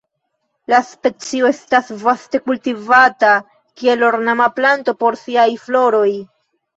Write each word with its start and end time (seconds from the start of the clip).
La 0.71 0.77
specio 0.85 1.49
estas 1.49 1.91
vaste 2.05 2.41
kultivata 2.45 3.33
kiel 3.81 4.07
ornama 4.07 4.47
planto 4.61 4.95
por 5.05 5.19
siaj 5.25 5.47
floroj. 5.67 6.09